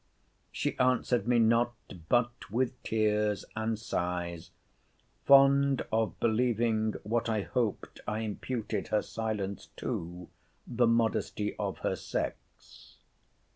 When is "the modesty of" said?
10.65-11.77